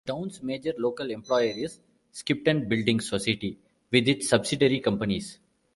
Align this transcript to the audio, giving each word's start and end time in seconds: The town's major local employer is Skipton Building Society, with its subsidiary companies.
The 0.03 0.13
town's 0.13 0.41
major 0.41 0.73
local 0.79 1.11
employer 1.11 1.53
is 1.55 1.79
Skipton 2.11 2.67
Building 2.67 2.99
Society, 3.01 3.59
with 3.91 4.07
its 4.07 4.29
subsidiary 4.29 4.79
companies. 4.79 5.37